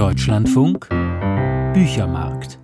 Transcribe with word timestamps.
Deutschlandfunk 0.00 0.88
Büchermarkt. 1.74 2.58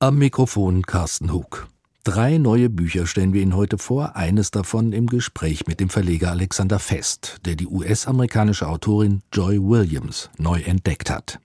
Am 0.00 0.18
Mikrofon 0.18 0.82
Carsten 0.82 1.32
Hug. 1.32 1.66
Drei 2.04 2.36
neue 2.36 2.68
Bücher 2.68 3.06
stellen 3.06 3.32
wir 3.32 3.40
Ihnen 3.40 3.56
heute 3.56 3.78
vor, 3.78 4.16
eines 4.16 4.50
davon 4.50 4.92
im 4.92 5.06
Gespräch 5.06 5.66
mit 5.66 5.80
dem 5.80 5.88
Verleger 5.88 6.30
Alexander 6.30 6.78
Fest, 6.78 7.38
der 7.46 7.56
die 7.56 7.66
US-amerikanische 7.66 8.68
Autorin 8.68 9.22
Joy 9.32 9.62
Williams 9.62 10.28
neu 10.36 10.60
entdeckt 10.60 11.08
hat. 11.08 11.40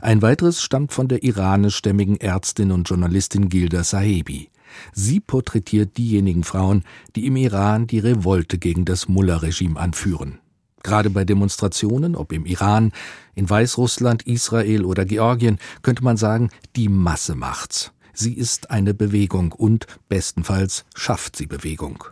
Ein 0.00 0.22
weiteres 0.22 0.62
stammt 0.62 0.92
von 0.92 1.08
der 1.08 1.24
iranischstämmigen 1.24 2.20
Ärztin 2.20 2.70
und 2.70 2.88
Journalistin 2.88 3.48
Gilda 3.48 3.82
Sahebi. 3.82 4.48
Sie 4.92 5.18
porträtiert 5.18 5.96
diejenigen 5.96 6.44
Frauen, 6.44 6.84
die 7.16 7.26
im 7.26 7.34
Iran 7.34 7.88
die 7.88 7.98
Revolte 7.98 8.58
gegen 8.58 8.84
das 8.84 9.08
Mullah-Regime 9.08 9.80
anführen. 9.80 10.38
Gerade 10.82 11.10
bei 11.10 11.24
Demonstrationen, 11.24 12.16
ob 12.16 12.32
im 12.32 12.46
Iran, 12.46 12.92
in 13.34 13.48
Weißrussland, 13.48 14.22
Israel 14.26 14.84
oder 14.84 15.04
Georgien, 15.04 15.58
könnte 15.82 16.04
man 16.04 16.16
sagen, 16.16 16.50
die 16.76 16.88
Masse 16.88 17.34
macht's. 17.34 17.92
Sie 18.14 18.34
ist 18.34 18.70
eine 18.70 18.92
Bewegung 18.92 19.52
und 19.52 19.86
bestenfalls 20.08 20.84
schafft 20.94 21.36
sie 21.36 21.46
Bewegung. 21.46 22.04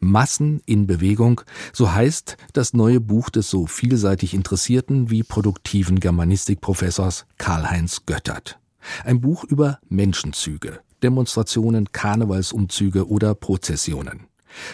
Massen 0.00 0.60
in 0.66 0.86
Bewegung, 0.86 1.40
so 1.72 1.92
heißt 1.92 2.36
das 2.52 2.72
neue 2.72 3.00
Buch 3.00 3.30
des 3.30 3.50
so 3.50 3.66
vielseitig 3.66 4.34
interessierten 4.34 5.10
wie 5.10 5.22
produktiven 5.22 5.98
Germanistikprofessors 6.00 7.26
Karl-Heinz 7.38 8.02
Göttert. 8.06 8.58
Ein 9.04 9.20
Buch 9.20 9.44
über 9.44 9.80
Menschenzüge, 9.88 10.80
Demonstrationen, 11.02 11.90
Karnevalsumzüge 11.92 13.08
oder 13.08 13.34
Prozessionen. 13.34 14.26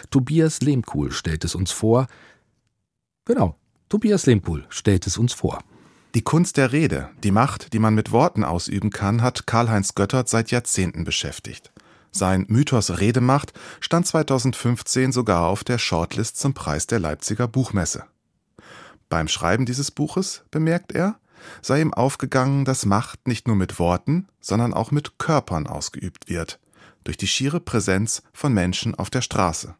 Tobias 0.09 0.61
Lehmkuhl 0.61 1.11
stellt 1.11 1.43
es 1.43 1.55
uns 1.55 1.71
vor. 1.71 2.07
Genau, 3.25 3.55
Tobias 3.89 4.27
Lehmkuhl 4.27 4.65
stellt 4.69 5.07
es 5.07 5.17
uns 5.17 5.33
vor. 5.33 5.59
Die 6.13 6.21
Kunst 6.21 6.57
der 6.57 6.71
Rede, 6.71 7.09
die 7.23 7.31
Macht, 7.31 7.73
die 7.73 7.79
man 7.79 7.95
mit 7.95 8.11
Worten 8.11 8.43
ausüben 8.43 8.91
kann, 8.91 9.21
hat 9.21 9.47
Karl-Heinz 9.47 9.95
Göttert 9.95 10.29
seit 10.29 10.51
Jahrzehnten 10.51 11.03
beschäftigt. 11.03 11.71
Sein 12.11 12.45
Mythos 12.47 12.99
Redemacht 12.99 13.51
stand 13.81 14.07
2015 14.07 15.11
sogar 15.11 15.47
auf 15.47 15.63
der 15.63 15.77
Shortlist 15.77 16.37
zum 16.37 16.53
Preis 16.53 16.87
der 16.87 16.99
Leipziger 16.99 17.47
Buchmesse. 17.47 18.05
Beim 19.09 19.27
Schreiben 19.27 19.65
dieses 19.65 19.91
Buches, 19.91 20.43
bemerkt 20.51 20.93
er, 20.93 21.19
sei 21.61 21.81
ihm 21.81 21.93
aufgegangen, 21.93 22.63
dass 22.63 22.85
Macht 22.85 23.27
nicht 23.27 23.47
nur 23.47 23.55
mit 23.57 23.79
Worten, 23.79 24.27
sondern 24.39 24.73
auch 24.73 24.91
mit 24.91 25.17
Körpern 25.17 25.67
ausgeübt 25.67 26.29
wird, 26.29 26.59
durch 27.03 27.17
die 27.17 27.27
schiere 27.27 27.59
Präsenz 27.59 28.23
von 28.33 28.53
Menschen 28.53 28.95
auf 28.95 29.09
der 29.09 29.21
Straße. 29.21 29.75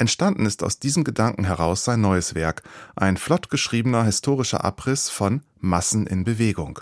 Entstanden 0.00 0.46
ist 0.46 0.62
aus 0.62 0.78
diesem 0.78 1.04
Gedanken 1.04 1.44
heraus 1.44 1.84
sein 1.84 2.00
neues 2.00 2.34
Werk, 2.34 2.62
ein 2.96 3.18
flott 3.18 3.50
geschriebener 3.50 4.02
historischer 4.02 4.64
Abriss 4.64 5.10
von 5.10 5.42
Massen 5.58 6.06
in 6.06 6.24
Bewegung. 6.24 6.80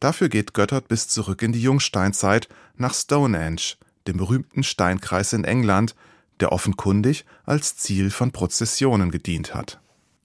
Dafür 0.00 0.30
geht 0.30 0.54
Göttert 0.54 0.88
bis 0.88 1.06
zurück 1.06 1.42
in 1.42 1.52
die 1.52 1.60
Jungsteinzeit 1.60 2.48
nach 2.76 2.94
Stonehenge, 2.94 3.76
dem 4.06 4.16
berühmten 4.16 4.62
Steinkreis 4.62 5.34
in 5.34 5.44
England, 5.44 5.94
der 6.40 6.50
offenkundig 6.52 7.26
als 7.44 7.76
Ziel 7.76 8.08
von 8.08 8.32
Prozessionen 8.32 9.10
gedient 9.10 9.54
hat 9.54 9.78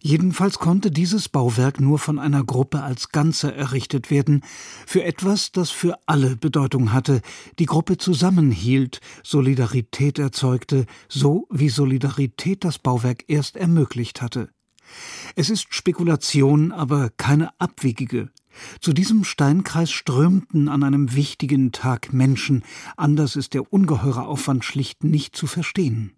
Jedenfalls 0.07 0.59
konnte 0.59 0.91
dieses 0.91 1.29
Bauwerk 1.29 1.79
nur 1.79 1.97
von 1.97 2.19
einer 2.19 2.43
Gruppe 2.43 2.83
als 2.83 3.09
Ganze 3.09 3.55
errichtet 3.55 4.11
werden, 4.11 4.43
für 4.85 5.03
etwas, 5.03 5.51
das 5.51 5.71
für 5.71 5.97
alle 6.05 6.35
Bedeutung 6.35 6.93
hatte, 6.93 7.21
die 7.57 7.65
Gruppe 7.65 7.97
zusammenhielt, 7.97 8.99
Solidarität 9.23 10.19
erzeugte, 10.19 10.85
so 11.09 11.47
wie 11.49 11.69
Solidarität 11.69 12.63
das 12.63 12.77
Bauwerk 12.77 13.23
erst 13.25 13.57
ermöglicht 13.57 14.21
hatte. 14.21 14.49
Es 15.35 15.49
ist 15.49 15.73
Spekulation, 15.73 16.71
aber 16.71 17.09
keine 17.17 17.59
abwegige. 17.59 18.29
Zu 18.79 18.93
diesem 18.93 19.23
Steinkreis 19.23 19.89
strömten 19.89 20.69
an 20.69 20.83
einem 20.83 21.15
wichtigen 21.15 21.71
Tag 21.71 22.13
Menschen, 22.13 22.63
anders 22.95 23.35
ist 23.35 23.55
der 23.55 23.73
ungeheure 23.73 24.27
Aufwand 24.27 24.65
schlicht 24.65 25.03
nicht 25.03 25.35
zu 25.35 25.47
verstehen. 25.47 26.14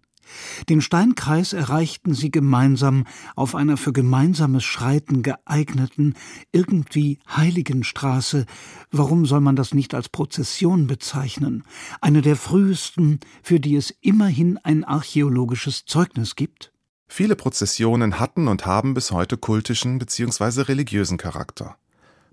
Den 0.68 0.80
Steinkreis 0.80 1.52
erreichten 1.52 2.14
sie 2.14 2.30
gemeinsam 2.30 3.04
auf 3.36 3.54
einer 3.54 3.76
für 3.76 3.92
gemeinsames 3.92 4.64
Schreiten 4.64 5.22
geeigneten, 5.22 6.14
irgendwie 6.52 7.18
heiligen 7.28 7.84
Straße. 7.84 8.46
Warum 8.90 9.26
soll 9.26 9.40
man 9.40 9.56
das 9.56 9.74
nicht 9.74 9.94
als 9.94 10.08
Prozession 10.08 10.86
bezeichnen? 10.86 11.64
Eine 12.00 12.22
der 12.22 12.36
frühesten, 12.36 13.20
für 13.42 13.60
die 13.60 13.76
es 13.76 13.94
immerhin 14.00 14.58
ein 14.58 14.84
archäologisches 14.84 15.84
Zeugnis 15.84 16.36
gibt? 16.36 16.72
Viele 17.08 17.36
Prozessionen 17.36 18.20
hatten 18.20 18.48
und 18.48 18.66
haben 18.66 18.92
bis 18.94 19.10
heute 19.12 19.38
kultischen 19.38 19.98
bzw. 19.98 20.62
religiösen 20.62 21.16
Charakter. 21.16 21.76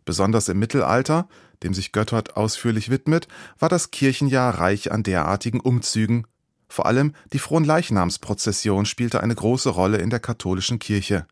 Besonders 0.03 0.50
im 0.50 0.59
Mittelalter, 0.59 1.27
dem 1.63 1.73
sich 1.73 1.91
Göttert 1.91 2.35
ausführlich 2.35 2.89
widmet, 2.89 3.27
war 3.57 3.69
das 3.69 3.89
Kirchenjahr 3.91 4.59
reich 4.59 4.91
an 4.91 5.01
derartigen 5.01 5.59
Umzügen 5.62 6.27
vor 6.75 6.86
allem 6.86 7.13
die 7.31 7.40
Fronleichnamsprozession 7.40 8.86
spielte 8.86 9.24
eine 9.24 9.34
große 9.34 9.69
Rolle 9.69 9.97
in 9.97 10.09
der 10.09 10.19
katholischen 10.19 10.78
Kirche. 10.78 11.25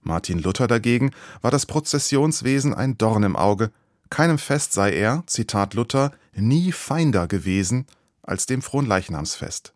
Martin 0.00 0.38
Luther 0.38 0.66
dagegen 0.66 1.10
war 1.42 1.50
das 1.50 1.66
Prozessionswesen 1.66 2.72
ein 2.72 2.96
Dorn 2.96 3.22
im 3.22 3.36
Auge, 3.36 3.70
keinem 4.08 4.38
Fest 4.38 4.72
sei 4.72 4.94
er, 4.94 5.24
Zitat 5.26 5.74
Luther, 5.74 6.12
nie 6.34 6.72
feinder 6.72 7.26
gewesen 7.26 7.86
als 8.22 8.46
dem 8.46 8.62
Fronleichnamsfest. 8.62 9.74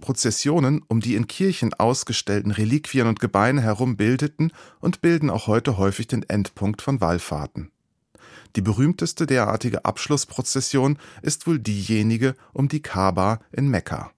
Prozessionen 0.00 0.82
um 0.88 1.00
die 1.00 1.14
in 1.14 1.26
Kirchen 1.26 1.74
ausgestellten 1.74 2.52
Reliquien 2.52 3.06
und 3.06 3.20
Gebeine 3.20 3.60
herum 3.60 3.98
bildeten 3.98 4.50
und 4.80 5.02
bilden 5.02 5.28
auch 5.28 5.46
heute 5.46 5.76
häufig 5.76 6.06
den 6.06 6.22
Endpunkt 6.22 6.80
von 6.80 7.02
Wallfahrten 7.02 7.70
die 8.56 8.62
berühmteste 8.62 9.26
derartige 9.26 9.84
Abschlussprozession 9.84 10.98
ist 11.22 11.46
wohl 11.46 11.58
diejenige 11.58 12.36
um 12.52 12.68
die 12.68 12.82
Kaaba 12.82 13.40
in 13.52 13.68
Mekka. 13.68 14.12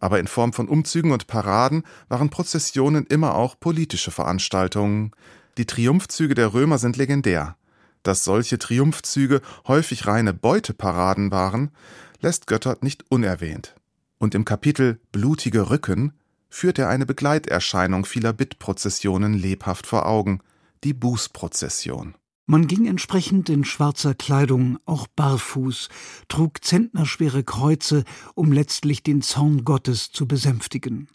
Aber 0.00 0.20
in 0.20 0.28
Form 0.28 0.52
von 0.52 0.68
Umzügen 0.68 1.10
und 1.10 1.26
Paraden 1.26 1.82
waren 2.08 2.30
Prozessionen 2.30 3.06
immer 3.06 3.34
auch 3.34 3.58
politische 3.58 4.12
Veranstaltungen. 4.12 5.10
Die 5.56 5.66
Triumphzüge 5.66 6.34
der 6.34 6.54
Römer 6.54 6.78
sind 6.78 6.96
legendär. 6.96 7.56
Dass 8.04 8.22
solche 8.22 8.58
Triumphzüge 8.58 9.40
häufig 9.66 10.06
reine 10.06 10.32
Beuteparaden 10.32 11.32
waren, 11.32 11.72
lässt 12.20 12.46
Göttert 12.46 12.84
nicht 12.84 13.10
unerwähnt. 13.10 13.74
Und 14.18 14.36
im 14.36 14.44
Kapitel 14.44 15.00
Blutige 15.10 15.70
Rücken 15.70 16.12
führt 16.48 16.78
er 16.78 16.88
eine 16.88 17.06
Begleiterscheinung 17.06 18.04
vieler 18.04 18.32
Bittprozessionen 18.32 19.34
lebhaft 19.34 19.86
vor 19.86 20.06
Augen, 20.06 20.40
die 20.84 20.94
Bußprozession. 20.94 22.14
Man 22.50 22.66
ging 22.66 22.86
entsprechend 22.86 23.50
in 23.50 23.62
schwarzer 23.66 24.14
Kleidung, 24.14 24.78
auch 24.86 25.06
barfuß, 25.06 25.90
trug 26.28 26.64
zentnerschwere 26.64 27.44
Kreuze, 27.44 28.04
um 28.34 28.52
letztlich 28.52 29.02
den 29.02 29.20
Zorn 29.20 29.66
Gottes 29.66 30.12
zu 30.12 30.26
besänftigen. 30.26 31.08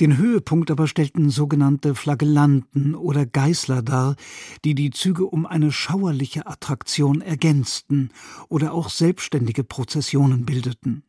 Den 0.00 0.16
Höhepunkt 0.16 0.70
aber 0.70 0.86
stellten 0.86 1.28
sogenannte 1.28 1.94
Flagellanten 1.94 2.94
oder 2.94 3.26
Geißler 3.26 3.82
dar, 3.82 4.16
die 4.64 4.74
die 4.74 4.88
Züge 4.88 5.26
um 5.26 5.44
eine 5.44 5.70
schauerliche 5.70 6.46
Attraktion 6.46 7.20
ergänzten 7.20 8.08
oder 8.48 8.72
auch 8.72 8.88
selbstständige 8.88 9.64
Prozessionen 9.64 10.46
bildeten. 10.46 11.02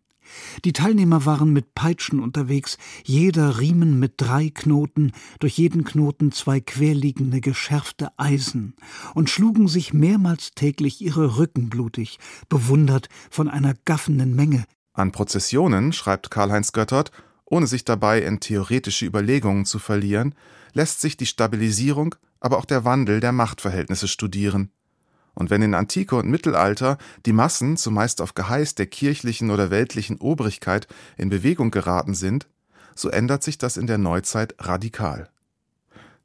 Die 0.65 0.73
Teilnehmer 0.73 1.25
waren 1.25 1.53
mit 1.53 1.73
Peitschen 1.75 2.19
unterwegs, 2.19 2.77
jeder 3.03 3.59
Riemen 3.59 3.99
mit 3.99 4.13
drei 4.17 4.49
Knoten, 4.49 5.11
durch 5.39 5.57
jeden 5.57 5.83
Knoten 5.83 6.31
zwei 6.31 6.59
querliegende 6.59 7.41
geschärfte 7.41 8.09
Eisen, 8.17 8.75
und 9.13 9.29
schlugen 9.29 9.67
sich 9.67 9.93
mehrmals 9.93 10.51
täglich 10.51 11.01
ihre 11.01 11.37
Rücken 11.37 11.69
blutig, 11.69 12.19
bewundert 12.49 13.09
von 13.29 13.47
einer 13.47 13.73
gaffenden 13.85 14.35
Menge. 14.35 14.65
An 14.93 15.11
Prozessionen, 15.11 15.93
schreibt 15.93 16.31
Karl-Heinz 16.31 16.73
Göttert, 16.73 17.11
ohne 17.45 17.67
sich 17.67 17.85
dabei 17.85 18.21
in 18.21 18.39
theoretische 18.39 19.05
Überlegungen 19.05 19.65
zu 19.65 19.79
verlieren, 19.79 20.35
lässt 20.73 21.01
sich 21.01 21.17
die 21.17 21.25
Stabilisierung, 21.25 22.15
aber 22.39 22.57
auch 22.57 22.65
der 22.65 22.85
Wandel 22.85 23.19
der 23.19 23.31
Machtverhältnisse 23.31 24.07
studieren. 24.07 24.71
Und 25.41 25.49
wenn 25.49 25.63
in 25.63 25.73
Antike 25.73 26.15
und 26.15 26.29
Mittelalter 26.29 26.99
die 27.25 27.33
Massen 27.33 27.75
zumeist 27.75 28.21
auf 28.21 28.35
Geheiß 28.35 28.75
der 28.75 28.85
kirchlichen 28.85 29.49
oder 29.49 29.71
weltlichen 29.71 30.19
Obrigkeit 30.19 30.87
in 31.17 31.29
Bewegung 31.29 31.71
geraten 31.71 32.13
sind, 32.13 32.45
so 32.93 33.09
ändert 33.09 33.41
sich 33.41 33.57
das 33.57 33.75
in 33.75 33.87
der 33.87 33.97
Neuzeit 33.97 34.53
radikal. 34.59 35.29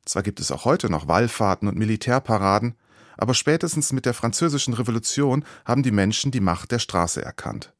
Zwar 0.04 0.22
gibt 0.22 0.38
es 0.38 0.52
auch 0.52 0.66
heute 0.66 0.90
noch 0.90 1.08
Wallfahrten 1.08 1.66
und 1.66 1.78
Militärparaden, 1.78 2.74
aber 3.16 3.32
spätestens 3.32 3.90
mit 3.90 4.04
der 4.04 4.12
Französischen 4.12 4.74
Revolution 4.74 5.46
haben 5.64 5.82
die 5.82 5.92
Menschen 5.92 6.30
die 6.30 6.40
Macht 6.40 6.70
der 6.70 6.78
Straße 6.78 7.24
erkannt. 7.24 7.72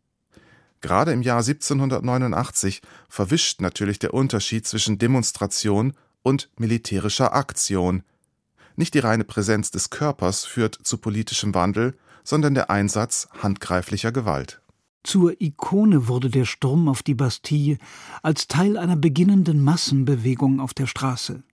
Gerade 0.81 1.13
im 1.13 1.21
Jahr 1.21 1.41
1789 1.41 2.81
verwischt 3.11 3.61
natürlich 3.61 3.99
der 3.99 4.15
Unterschied 4.15 4.67
zwischen 4.67 4.97
Demonstration 4.97 5.93
und 6.23 6.49
militärischer 6.57 7.35
Aktion, 7.35 8.05
nicht 8.77 8.95
die 8.95 9.01
reine 9.01 9.25
Präsenz 9.25 9.71
des 9.71 9.91
Körpers 9.91 10.45
führt 10.45 10.79
zu 10.83 10.99
politischem 10.99 11.55
Wandel, 11.55 11.97
sondern 12.25 12.55
der 12.55 12.71
Einsatz 12.71 13.29
handgreiflicher 13.43 14.13
Gewalt. 14.13 14.61
Zur 15.05 15.41
Ikone 15.41 16.09
wurde 16.09 16.31
der 16.31 16.45
Sturm 16.45 16.89
auf 16.89 17.05
die 17.05 17.15
Bastille 17.15 17.79
als 18.23 18.49
Teil 18.49 18.77
einer 18.77 18.97
beginnenden 18.97 19.63
Massenbewegung 19.63 20.59
auf 20.59 20.75
der 20.75 20.87
Straße. 20.87 21.45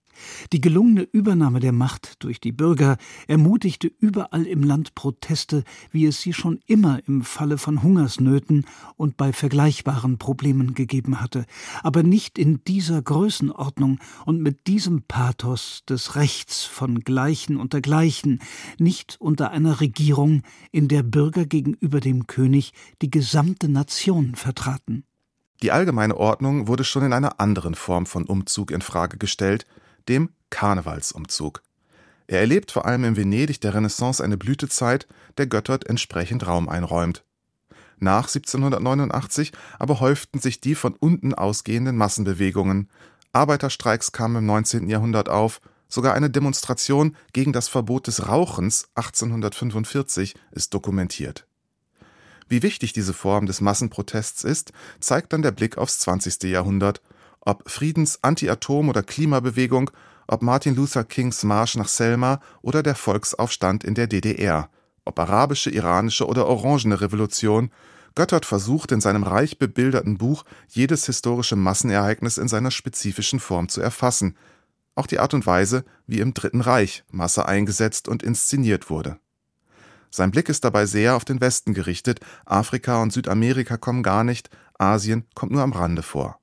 Die 0.52 0.60
gelungene 0.60 1.02
Übernahme 1.02 1.60
der 1.60 1.72
Macht 1.72 2.22
durch 2.22 2.40
die 2.40 2.52
Bürger 2.52 2.96
ermutigte 3.26 3.90
überall 3.98 4.46
im 4.46 4.62
Land 4.62 4.94
Proteste, 4.94 5.64
wie 5.90 6.06
es 6.06 6.20
sie 6.20 6.32
schon 6.32 6.60
immer 6.66 7.00
im 7.06 7.22
Falle 7.22 7.58
von 7.58 7.82
Hungersnöten 7.82 8.66
und 8.96 9.16
bei 9.16 9.32
vergleichbaren 9.32 10.18
Problemen 10.18 10.74
gegeben 10.74 11.20
hatte, 11.20 11.46
aber 11.82 12.02
nicht 12.02 12.38
in 12.38 12.62
dieser 12.64 13.02
Größenordnung 13.02 13.98
und 14.26 14.40
mit 14.40 14.66
diesem 14.66 15.02
Pathos 15.02 15.82
des 15.88 16.16
Rechts 16.16 16.64
von 16.64 17.00
Gleichen 17.00 17.56
unter 17.56 17.80
Gleichen, 17.80 18.40
nicht 18.78 19.16
unter 19.20 19.50
einer 19.50 19.80
Regierung, 19.80 20.42
in 20.72 20.88
der 20.88 21.02
Bürger 21.02 21.46
gegenüber 21.46 22.00
dem 22.00 22.26
König 22.26 22.72
die 23.02 23.10
gesamte 23.10 23.68
Nation 23.68 24.34
vertraten. 24.34 25.04
Die 25.62 25.72
allgemeine 25.72 26.16
Ordnung 26.16 26.68
wurde 26.68 26.84
schon 26.84 27.04
in 27.04 27.12
einer 27.12 27.40
anderen 27.40 27.74
Form 27.74 28.06
von 28.06 28.24
Umzug 28.24 28.70
in 28.70 28.82
Frage 28.82 29.16
gestellt, 29.16 29.66
dem 30.08 30.30
Karnevalsumzug. 30.50 31.62
Er 32.26 32.40
erlebt 32.40 32.70
vor 32.70 32.86
allem 32.86 33.04
in 33.04 33.16
Venedig 33.16 33.60
der 33.60 33.74
Renaissance 33.74 34.22
eine 34.22 34.36
Blütezeit, 34.36 35.06
der 35.36 35.46
Göttert 35.46 35.86
entsprechend 35.86 36.46
Raum 36.46 36.68
einräumt. 36.68 37.24
Nach 37.98 38.26
1789 38.26 39.52
aber 39.78 40.00
häuften 40.00 40.40
sich 40.40 40.60
die 40.60 40.74
von 40.74 40.94
unten 40.94 41.34
ausgehenden 41.34 41.96
Massenbewegungen. 41.96 42.88
Arbeiterstreiks 43.32 44.12
kamen 44.12 44.36
im 44.36 44.46
19. 44.46 44.88
Jahrhundert 44.88 45.28
auf, 45.28 45.60
sogar 45.88 46.14
eine 46.14 46.30
Demonstration 46.30 47.16
gegen 47.32 47.52
das 47.52 47.68
Verbot 47.68 48.06
des 48.06 48.28
Rauchens 48.28 48.88
1845 48.94 50.34
ist 50.50 50.74
dokumentiert. 50.74 51.46
Wie 52.48 52.62
wichtig 52.62 52.92
diese 52.92 53.14
Form 53.14 53.46
des 53.46 53.60
Massenprotests 53.60 54.44
ist, 54.44 54.72
zeigt 55.00 55.32
dann 55.32 55.42
der 55.42 55.52
Blick 55.52 55.78
aufs 55.78 55.98
20. 56.00 56.42
Jahrhundert 56.44 57.00
ob 57.44 57.68
Friedens-, 57.68 58.18
Anti-Atom- 58.22 58.88
oder 58.88 59.02
Klimabewegung, 59.02 59.90
ob 60.26 60.42
Martin 60.42 60.74
Luther 60.74 61.04
Kings 61.04 61.42
Marsch 61.42 61.76
nach 61.76 61.88
Selma 61.88 62.40
oder 62.62 62.82
der 62.82 62.94
Volksaufstand 62.94 63.84
in 63.84 63.94
der 63.94 64.06
DDR, 64.06 64.70
ob 65.04 65.18
arabische, 65.18 65.70
iranische 65.70 66.26
oder 66.26 66.46
orangene 66.46 67.00
Revolution, 67.00 67.70
Göttert 68.14 68.46
versucht 68.46 68.92
in 68.92 69.00
seinem 69.00 69.24
reich 69.24 69.58
bebilderten 69.58 70.18
Buch 70.18 70.44
jedes 70.68 71.06
historische 71.06 71.56
Massenereignis 71.56 72.38
in 72.38 72.46
seiner 72.46 72.70
spezifischen 72.70 73.40
Form 73.40 73.68
zu 73.68 73.80
erfassen, 73.80 74.36
auch 74.94 75.08
die 75.08 75.18
Art 75.18 75.34
und 75.34 75.46
Weise, 75.46 75.84
wie 76.06 76.20
im 76.20 76.32
Dritten 76.32 76.60
Reich 76.60 77.02
Masse 77.10 77.46
eingesetzt 77.46 78.06
und 78.06 78.22
inszeniert 78.22 78.88
wurde. 78.88 79.18
Sein 80.10 80.30
Blick 80.30 80.48
ist 80.48 80.62
dabei 80.62 80.86
sehr 80.86 81.16
auf 81.16 81.24
den 81.24 81.40
Westen 81.40 81.74
gerichtet, 81.74 82.20
Afrika 82.46 83.02
und 83.02 83.12
Südamerika 83.12 83.76
kommen 83.76 84.04
gar 84.04 84.22
nicht, 84.22 84.48
Asien 84.78 85.24
kommt 85.34 85.50
nur 85.50 85.62
am 85.62 85.72
Rande 85.72 86.02
vor. 86.02 86.38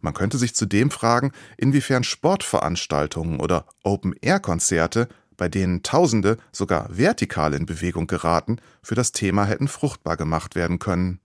Man 0.00 0.14
könnte 0.14 0.38
sich 0.38 0.54
zudem 0.54 0.90
fragen, 0.90 1.32
inwiefern 1.56 2.04
Sportveranstaltungen 2.04 3.40
oder 3.40 3.66
Open-Air-Konzerte, 3.82 5.08
bei 5.36 5.48
denen 5.48 5.82
Tausende 5.82 6.36
sogar 6.52 6.96
vertikal 6.96 7.54
in 7.54 7.66
Bewegung 7.66 8.06
geraten, 8.06 8.56
für 8.82 8.94
das 8.94 9.12
Thema 9.12 9.44
hätten 9.44 9.68
fruchtbar 9.68 10.16
gemacht 10.16 10.54
werden 10.54 10.78
können. 10.78 11.20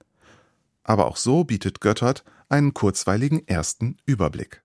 Aber 0.84 1.08
auch 1.08 1.18
so 1.18 1.44
bietet 1.44 1.82
Göttert 1.82 2.24
einen 2.50 2.74
kurzweiligen 2.74 3.48
ersten 3.48 3.98
Überblick. 4.06 4.64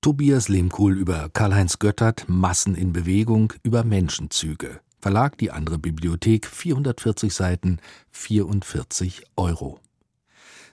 Tobias 0.00 0.48
Lehmkuhl 0.48 0.96
über 0.96 1.28
Karl-Heinz 1.32 1.78
Göttert 1.78 2.26
Massen 2.28 2.76
in 2.76 2.92
Bewegung 2.92 3.52
über 3.62 3.82
Menschenzüge. 3.82 4.80
Verlag 5.00 5.38
Die 5.38 5.50
andere 5.50 5.78
Bibliothek, 5.78 6.46
440 6.46 7.32
Seiten, 7.34 7.78
44 8.10 9.24
Euro. 9.36 9.80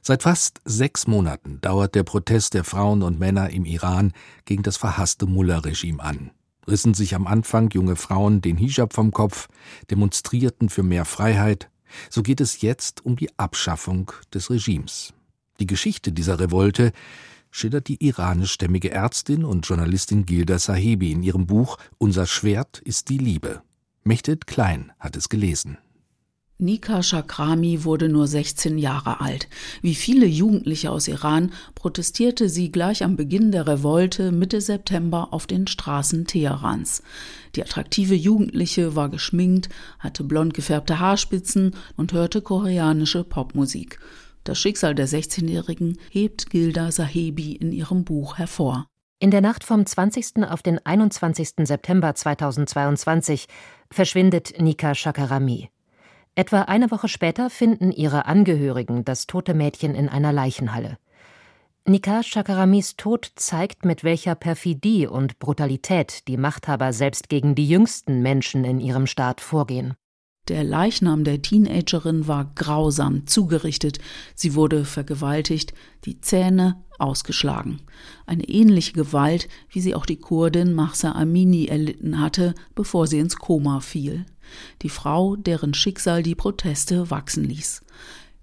Seit 0.07 0.21
fast 0.21 0.61
sechs 0.65 1.07
Monaten 1.07 1.59
dauert 1.61 1.95
der 1.95 2.03
Protest 2.03 2.53
der 2.53 2.63
Frauen 2.63 3.01
und 3.01 3.17
Männer 3.17 3.49
im 3.49 3.65
Iran 3.65 4.13
gegen 4.45 4.61
das 4.61 4.77
verhasste 4.77 5.25
Mullah-Regime 5.25 5.99
an. 5.99 6.29
Rissen 6.67 6.93
sich 6.93 7.15
am 7.15 7.25
Anfang 7.25 7.71
junge 7.71 7.95
Frauen 7.95 8.39
den 8.39 8.55
Hijab 8.55 8.93
vom 8.93 9.09
Kopf, 9.09 9.47
demonstrierten 9.89 10.69
für 10.69 10.83
mehr 10.83 11.05
Freiheit. 11.05 11.71
So 12.11 12.21
geht 12.21 12.39
es 12.39 12.61
jetzt 12.61 13.03
um 13.03 13.15
die 13.15 13.35
Abschaffung 13.39 14.11
des 14.31 14.51
Regimes. 14.51 15.15
Die 15.59 15.65
Geschichte 15.65 16.11
dieser 16.11 16.39
Revolte 16.39 16.91
schildert 17.49 17.87
die 17.87 18.05
iranischstämmige 18.05 18.91
Ärztin 18.91 19.43
und 19.43 19.65
Journalistin 19.65 20.27
Gilda 20.27 20.59
Sahebi 20.59 21.13
in 21.13 21.23
ihrem 21.23 21.47
Buch 21.47 21.79
Unser 21.97 22.27
Schwert 22.27 22.77
ist 22.77 23.09
die 23.09 23.17
Liebe. 23.17 23.63
Mechtet 24.03 24.45
Klein 24.45 24.91
hat 24.99 25.15
es 25.15 25.29
gelesen. 25.29 25.79
Nika 26.57 27.03
Shakrami 27.03 27.83
wurde 27.83 28.07
nur 28.07 28.27
16 28.27 28.77
Jahre 28.77 29.19
alt. 29.19 29.49
Wie 29.81 29.93
viele 29.93 30.25
Jugendliche 30.25 30.89
aus 30.89 31.09
Iran 31.09 31.51
protestierte 31.75 32.47
sie 32.47 32.71
gleich 32.71 33.03
am 33.03 33.17
Beginn 33.17 33.51
der 33.51 33.67
Revolte 33.67 34.31
Mitte 34.31 34.61
September 34.61 35.33
auf 35.33 35.47
den 35.47 35.67
Straßen 35.67 36.27
Teherans. 36.27 37.03
Die 37.55 37.61
attraktive 37.61 38.15
Jugendliche 38.15 38.95
war 38.95 39.09
geschminkt, 39.09 39.67
hatte 39.99 40.23
blond 40.23 40.53
gefärbte 40.53 40.99
Haarspitzen 40.99 41.75
und 41.97 42.13
hörte 42.13 42.41
koreanische 42.41 43.25
Popmusik. 43.25 43.99
Das 44.45 44.57
Schicksal 44.57 44.95
der 44.95 45.09
16-Jährigen 45.09 45.97
hebt 46.09 46.49
Gilda 46.49 46.89
Sahebi 46.89 47.51
in 47.51 47.73
ihrem 47.73 48.05
Buch 48.05 48.37
hervor. 48.37 48.87
In 49.19 49.29
der 49.29 49.41
Nacht 49.41 49.65
vom 49.65 49.85
20. 49.85 50.45
auf 50.49 50.61
den 50.61 50.79
21. 50.85 51.49
September 51.63 52.15
2022 52.15 53.47
verschwindet 53.91 54.53
Nika 54.61 54.95
Shakarami. 54.95 55.69
Etwa 56.35 56.63
eine 56.63 56.91
Woche 56.91 57.07
später 57.07 57.49
finden 57.49 57.91
ihre 57.91 58.25
Angehörigen 58.25 59.05
das 59.05 59.25
tote 59.25 59.53
Mädchen 59.53 59.95
in 59.95 60.09
einer 60.09 60.33
Leichenhalle. 60.33 60.97
Nikah 61.87 62.23
Shakaramis 62.23 62.97
Tod 62.97 63.31
zeigt, 63.35 63.85
mit 63.85 64.03
welcher 64.03 64.35
Perfidie 64.35 65.07
und 65.07 65.39
Brutalität 65.39 66.27
die 66.27 66.35
Machthaber 66.35 66.91
selbst 66.91 67.29
gegen 67.29 67.55
die 67.55 67.69
jüngsten 67.69 68.21
Menschen 68.21 68.65
in 68.65 68.79
ihrem 68.79 69.07
Staat 69.07 69.39
vorgehen. 69.39 69.93
Der 70.47 70.63
Leichnam 70.63 71.23
der 71.23 71.41
Teenagerin 71.41 72.27
war 72.27 72.51
grausam 72.53 73.25
zugerichtet. 73.25 73.99
Sie 74.35 74.55
wurde 74.55 74.83
vergewaltigt, 74.85 75.73
die 76.05 76.21
Zähne 76.21 76.83
ausgeschlagen. 76.99 77.81
Eine 78.25 78.43
ähnliche 78.43 78.93
Gewalt, 78.93 79.47
wie 79.69 79.81
sie 79.81 79.95
auch 79.95 80.05
die 80.05 80.19
Kurdin 80.19 80.73
Mahsa 80.73 81.13
Amini 81.13 81.65
erlitten 81.67 82.19
hatte, 82.19 82.53
bevor 82.75 83.07
sie 83.07 83.19
ins 83.19 83.37
Koma 83.37 83.79
fiel. 83.79 84.25
Die 84.81 84.89
Frau, 84.89 85.35
deren 85.35 85.73
Schicksal 85.73 86.23
die 86.23 86.35
Proteste 86.35 87.09
wachsen 87.09 87.43
ließ. 87.43 87.81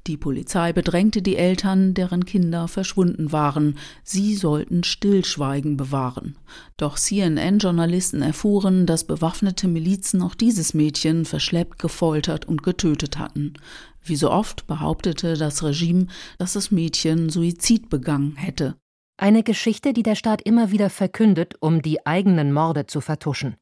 Die 0.08 0.16
Polizei 0.16 0.72
bedrängte 0.72 1.22
die 1.22 1.36
Eltern, 1.36 1.94
deren 1.94 2.24
Kinder 2.24 2.66
verschwunden 2.66 3.30
waren. 3.30 3.78
Sie 4.02 4.34
sollten 4.34 4.82
Stillschweigen 4.82 5.76
bewahren. 5.76 6.36
Doch 6.76 6.98
CNN-Journalisten 6.98 8.20
erfuhren, 8.20 8.84
dass 8.84 9.04
bewaffnete 9.04 9.68
Milizen 9.68 10.20
auch 10.22 10.34
dieses 10.34 10.74
Mädchen 10.74 11.24
verschleppt, 11.24 11.78
gefoltert 11.78 12.48
und 12.48 12.64
getötet 12.64 13.18
hatten. 13.20 13.54
Wie 14.02 14.16
so 14.16 14.32
oft 14.32 14.66
behauptete 14.66 15.34
das 15.34 15.62
Regime, 15.62 16.08
dass 16.36 16.54
das 16.54 16.72
Mädchen 16.72 17.30
Suizid 17.30 17.88
begangen 17.88 18.34
hätte. 18.34 18.74
Eine 19.16 19.44
Geschichte, 19.44 19.92
die 19.92 20.02
der 20.02 20.16
Staat 20.16 20.42
immer 20.42 20.72
wieder 20.72 20.90
verkündet, 20.90 21.54
um 21.60 21.80
die 21.80 22.04
eigenen 22.04 22.52
Morde 22.52 22.86
zu 22.86 23.00
vertuschen. 23.00 23.54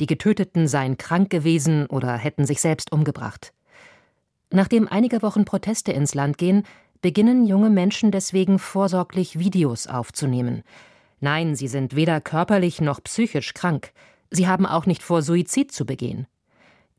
Die 0.00 0.06
Getöteten 0.06 0.68
seien 0.68 0.98
krank 0.98 1.30
gewesen 1.30 1.86
oder 1.86 2.16
hätten 2.16 2.44
sich 2.44 2.60
selbst 2.60 2.92
umgebracht. 2.92 3.52
Nachdem 4.50 4.88
einige 4.88 5.22
Wochen 5.22 5.44
Proteste 5.44 5.92
ins 5.92 6.14
Land 6.14 6.38
gehen, 6.38 6.64
beginnen 7.00 7.46
junge 7.46 7.70
Menschen 7.70 8.10
deswegen 8.10 8.58
vorsorglich 8.58 9.38
Videos 9.38 9.86
aufzunehmen. 9.86 10.62
Nein, 11.20 11.54
sie 11.54 11.68
sind 11.68 11.96
weder 11.96 12.20
körperlich 12.20 12.80
noch 12.80 13.02
psychisch 13.02 13.54
krank. 13.54 13.92
Sie 14.30 14.46
haben 14.46 14.66
auch 14.66 14.86
nicht 14.86 15.02
vor, 15.02 15.22
Suizid 15.22 15.72
zu 15.72 15.86
begehen. 15.86 16.26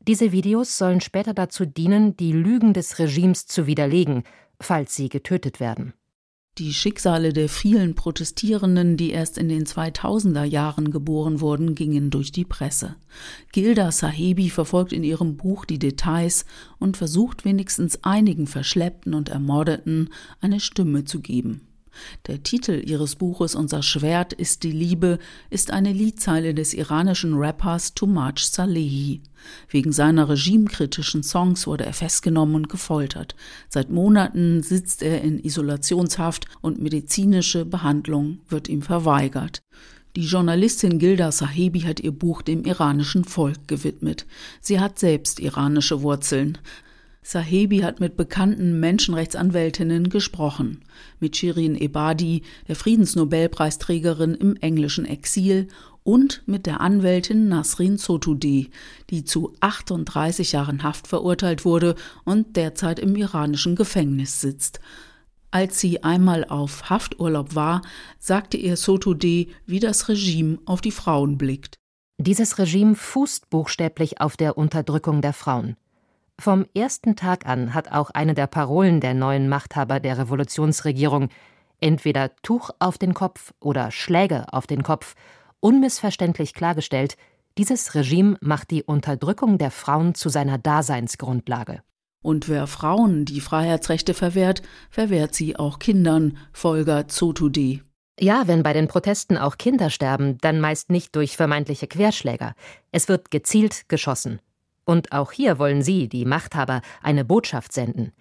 Diese 0.00 0.32
Videos 0.32 0.78
sollen 0.78 1.00
später 1.00 1.34
dazu 1.34 1.66
dienen, 1.66 2.16
die 2.16 2.32
Lügen 2.32 2.72
des 2.72 2.98
Regimes 2.98 3.46
zu 3.46 3.66
widerlegen, 3.66 4.24
falls 4.60 4.96
sie 4.96 5.08
getötet 5.08 5.60
werden. 5.60 5.92
Die 6.58 6.74
Schicksale 6.74 7.32
der 7.32 7.48
vielen 7.48 7.94
Protestierenden, 7.94 8.96
die 8.96 9.10
erst 9.10 9.38
in 9.38 9.48
den 9.48 9.64
2000er 9.64 10.42
Jahren 10.42 10.90
geboren 10.90 11.40
wurden, 11.40 11.76
gingen 11.76 12.10
durch 12.10 12.32
die 12.32 12.44
Presse. 12.44 12.96
Gilda 13.52 13.92
Sahebi 13.92 14.50
verfolgt 14.50 14.92
in 14.92 15.04
ihrem 15.04 15.36
Buch 15.36 15.64
die 15.64 15.78
Details 15.78 16.46
und 16.80 16.96
versucht 16.96 17.44
wenigstens 17.44 18.02
einigen 18.02 18.48
Verschleppten 18.48 19.14
und 19.14 19.28
Ermordeten 19.28 20.10
eine 20.40 20.58
Stimme 20.58 21.04
zu 21.04 21.20
geben. 21.20 21.67
Der 22.26 22.42
Titel 22.42 22.82
ihres 22.84 23.16
Buches 23.16 23.54
Unser 23.54 23.82
Schwert 23.82 24.32
ist 24.32 24.62
die 24.62 24.72
Liebe 24.72 25.18
ist 25.50 25.70
eine 25.70 25.92
Liedzeile 25.92 26.54
des 26.54 26.74
iranischen 26.74 27.34
Rappers 27.34 27.94
Tumaj 27.94 28.38
Salehi. 28.38 29.22
Wegen 29.68 29.92
seiner 29.92 30.28
regimekritischen 30.28 31.22
Songs 31.22 31.66
wurde 31.66 31.86
er 31.86 31.92
festgenommen 31.92 32.54
und 32.54 32.68
gefoltert. 32.68 33.34
Seit 33.68 33.90
Monaten 33.90 34.62
sitzt 34.62 35.02
er 35.02 35.22
in 35.22 35.38
Isolationshaft 35.38 36.46
und 36.60 36.80
medizinische 36.80 37.64
Behandlung 37.64 38.38
wird 38.48 38.68
ihm 38.68 38.82
verweigert. 38.82 39.62
Die 40.16 40.24
Journalistin 40.24 40.98
Gilda 40.98 41.30
Sahebi 41.30 41.82
hat 41.82 42.00
ihr 42.00 42.12
Buch 42.12 42.42
dem 42.42 42.64
iranischen 42.64 43.24
Volk 43.24 43.68
gewidmet. 43.68 44.26
Sie 44.60 44.80
hat 44.80 44.98
selbst 44.98 45.38
iranische 45.38 46.02
Wurzeln. 46.02 46.58
Sahebi 47.30 47.80
hat 47.80 48.00
mit 48.00 48.16
bekannten 48.16 48.80
Menschenrechtsanwältinnen 48.80 50.08
gesprochen. 50.08 50.80
Mit 51.20 51.36
Shirin 51.36 51.74
Ebadi, 51.74 52.40
der 52.68 52.74
Friedensnobelpreisträgerin 52.74 54.32
im 54.32 54.56
englischen 54.56 55.04
Exil, 55.04 55.68
und 56.04 56.42
mit 56.46 56.64
der 56.64 56.80
Anwältin 56.80 57.48
Nasrin 57.48 57.98
Sotoudeh, 57.98 58.70
die 59.10 59.24
zu 59.24 59.52
38 59.60 60.52
Jahren 60.52 60.82
Haft 60.82 61.06
verurteilt 61.06 61.66
wurde 61.66 61.96
und 62.24 62.56
derzeit 62.56 62.98
im 62.98 63.14
iranischen 63.14 63.76
Gefängnis 63.76 64.40
sitzt. 64.40 64.80
Als 65.50 65.78
sie 65.80 66.02
einmal 66.02 66.46
auf 66.46 66.88
Hafturlaub 66.88 67.54
war, 67.54 67.82
sagte 68.18 68.56
ihr 68.56 68.78
Sotoudeh, 68.78 69.48
wie 69.66 69.80
das 69.80 70.08
Regime 70.08 70.60
auf 70.64 70.80
die 70.80 70.92
Frauen 70.92 71.36
blickt. 71.36 71.74
Dieses 72.16 72.56
Regime 72.56 72.94
fußt 72.94 73.50
buchstäblich 73.50 74.22
auf 74.22 74.38
der 74.38 74.56
Unterdrückung 74.56 75.20
der 75.20 75.34
Frauen. 75.34 75.76
Vom 76.40 76.66
ersten 76.72 77.16
Tag 77.16 77.46
an 77.46 77.74
hat 77.74 77.90
auch 77.90 78.10
eine 78.10 78.34
der 78.34 78.46
Parolen 78.46 79.00
der 79.00 79.14
neuen 79.14 79.48
Machthaber 79.48 79.98
der 79.98 80.18
Revolutionsregierung 80.18 81.30
entweder 81.80 82.34
Tuch 82.42 82.70
auf 82.78 82.98
den 82.98 83.14
Kopf 83.14 83.52
oder 83.60 83.90
Schläge 83.90 84.46
auf 84.52 84.66
den 84.66 84.82
Kopf 84.82 85.14
unmissverständlich 85.60 86.54
klargestellt, 86.54 87.16
dieses 87.56 87.94
Regime 87.94 88.36
macht 88.40 88.70
die 88.70 88.84
Unterdrückung 88.84 89.58
der 89.58 89.72
Frauen 89.72 90.14
zu 90.14 90.28
seiner 90.28 90.58
Daseinsgrundlage. 90.58 91.82
Und 92.22 92.48
wer 92.48 92.66
Frauen 92.66 93.24
die 93.24 93.40
Freiheitsrechte 93.40 94.14
verwehrt, 94.14 94.62
verwehrt 94.90 95.34
sie 95.34 95.56
auch 95.56 95.78
Kindern, 95.78 96.36
folgert 96.52 97.10
Sotoudeh. 97.10 97.82
Ja, 98.20 98.46
wenn 98.46 98.62
bei 98.62 98.72
den 98.72 98.88
Protesten 98.88 99.36
auch 99.36 99.58
Kinder 99.58 99.90
sterben, 99.90 100.38
dann 100.38 100.60
meist 100.60 100.90
nicht 100.90 101.14
durch 101.14 101.36
vermeintliche 101.36 101.86
Querschläger. 101.86 102.54
Es 102.90 103.08
wird 103.08 103.30
gezielt 103.30 103.88
geschossen. 103.88 104.40
Und 104.88 105.12
auch 105.12 105.32
hier 105.32 105.58
wollen 105.58 105.82
Sie, 105.82 106.08
die 106.08 106.24
Machthaber, 106.24 106.80
eine 107.02 107.22
Botschaft 107.22 107.74
senden. 107.74 108.12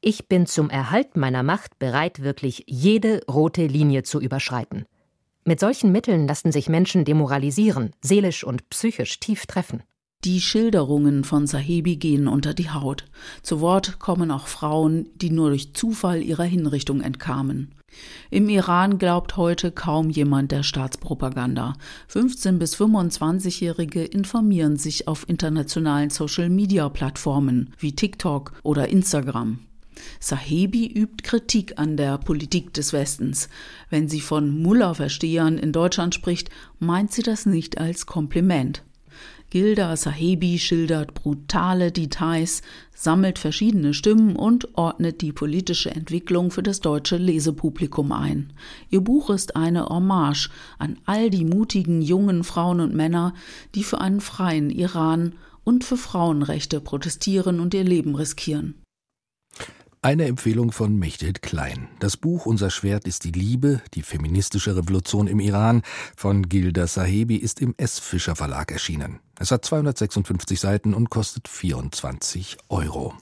Ich 0.00 0.26
bin 0.26 0.46
zum 0.46 0.70
Erhalt 0.70 1.18
meiner 1.18 1.42
Macht 1.42 1.78
bereit, 1.78 2.22
wirklich 2.22 2.64
jede 2.66 3.20
rote 3.30 3.66
Linie 3.66 4.04
zu 4.04 4.18
überschreiten. 4.18 4.86
Mit 5.44 5.60
solchen 5.60 5.92
Mitteln 5.92 6.26
lassen 6.26 6.50
sich 6.50 6.70
Menschen 6.70 7.04
demoralisieren, 7.04 7.90
seelisch 8.00 8.42
und 8.42 8.70
psychisch 8.70 9.20
tief 9.20 9.44
treffen. 9.44 9.82
Die 10.24 10.40
Schilderungen 10.40 11.22
von 11.22 11.46
Sahebi 11.46 11.94
gehen 11.94 12.26
unter 12.26 12.52
die 12.52 12.70
Haut. 12.70 13.04
Zu 13.42 13.60
Wort 13.60 14.00
kommen 14.00 14.32
auch 14.32 14.48
Frauen, 14.48 15.08
die 15.14 15.30
nur 15.30 15.50
durch 15.50 15.74
Zufall 15.74 16.22
ihrer 16.22 16.42
Hinrichtung 16.42 17.02
entkamen. 17.02 17.70
Im 18.28 18.48
Iran 18.48 18.98
glaubt 18.98 19.36
heute 19.36 19.70
kaum 19.70 20.10
jemand 20.10 20.50
der 20.50 20.64
Staatspropaganda. 20.64 21.74
15 22.08 22.58
bis 22.58 22.74
25-Jährige 22.76 24.04
informieren 24.04 24.76
sich 24.76 25.06
auf 25.06 25.28
internationalen 25.28 26.10
Social-Media-Plattformen 26.10 27.72
wie 27.78 27.94
TikTok 27.94 28.54
oder 28.64 28.88
Instagram. 28.88 29.60
Sahebi 30.18 30.86
übt 30.86 31.22
Kritik 31.22 31.78
an 31.78 31.96
der 31.96 32.18
Politik 32.18 32.74
des 32.74 32.92
Westens. 32.92 33.48
Wenn 33.88 34.08
sie 34.08 34.20
von 34.20 34.50
Mullah-Verstehern 34.62 35.58
in 35.58 35.70
Deutschland 35.72 36.12
spricht, 36.12 36.50
meint 36.80 37.12
sie 37.12 37.22
das 37.22 37.46
nicht 37.46 37.78
als 37.78 38.06
Kompliment. 38.06 38.82
Gilda 39.50 39.96
Sahebi 39.96 40.58
schildert 40.58 41.14
brutale 41.14 41.90
Details, 41.90 42.60
sammelt 42.94 43.38
verschiedene 43.38 43.94
Stimmen 43.94 44.36
und 44.36 44.76
ordnet 44.76 45.22
die 45.22 45.32
politische 45.32 45.90
Entwicklung 45.90 46.50
für 46.50 46.62
das 46.62 46.80
deutsche 46.80 47.16
Lesepublikum 47.16 48.12
ein. 48.12 48.52
Ihr 48.90 49.00
Buch 49.00 49.30
ist 49.30 49.56
eine 49.56 49.86
Hommage 49.86 50.50
an 50.78 50.98
all 51.06 51.30
die 51.30 51.46
mutigen 51.46 52.02
jungen 52.02 52.44
Frauen 52.44 52.80
und 52.80 52.94
Männer, 52.94 53.32
die 53.74 53.84
für 53.84 54.02
einen 54.02 54.20
freien 54.20 54.68
Iran 54.68 55.32
und 55.64 55.82
für 55.82 55.96
Frauenrechte 55.96 56.82
protestieren 56.82 57.58
und 57.58 57.72
ihr 57.72 57.84
Leben 57.84 58.16
riskieren. 58.16 58.74
Eine 60.08 60.24
Empfehlung 60.24 60.72
von 60.72 60.98
Mechthild 60.98 61.42
Klein. 61.42 61.88
Das 61.98 62.16
Buch 62.16 62.46
Unser 62.46 62.70
Schwert 62.70 63.06
ist 63.06 63.24
die 63.24 63.30
Liebe, 63.30 63.82
die 63.92 64.00
feministische 64.00 64.74
Revolution 64.74 65.26
im 65.26 65.38
Iran 65.38 65.82
von 66.16 66.48
Gilda 66.48 66.86
Sahebi 66.86 67.36
ist 67.36 67.60
im 67.60 67.74
S. 67.76 67.98
Fischer 67.98 68.34
Verlag 68.34 68.72
erschienen. 68.72 69.20
Es 69.38 69.50
hat 69.50 69.66
256 69.66 70.58
Seiten 70.58 70.94
und 70.94 71.10
kostet 71.10 71.46
24 71.46 72.56
Euro. 72.70 73.12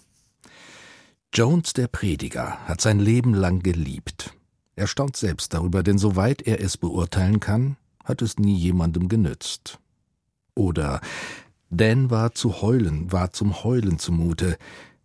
Jones 1.35 1.73
der 1.73 1.89
Prediger 1.89 2.57
hat 2.69 2.81
sein 2.81 3.01
Leben 3.01 3.35
lang 3.35 3.65
geliebt. 3.65 4.33
Er 4.77 4.87
staunt 4.87 5.17
selbst 5.17 5.55
darüber, 5.55 5.83
denn 5.83 5.99
soweit 5.99 6.43
er 6.43 6.61
es 6.61 6.77
beurteilen 6.77 7.41
kann, 7.41 7.77
hat 8.05 8.23
es 8.23 8.39
nie 8.39 8.55
jemandem 8.55 9.09
genützt. 9.09 9.81
Oder 10.55 11.01
Dan 11.69 12.11
war 12.11 12.33
zu 12.33 12.63
heulen, 12.63 13.11
war 13.11 13.33
zum 13.33 13.65
Heulen 13.65 13.99
zumute. 13.99 14.57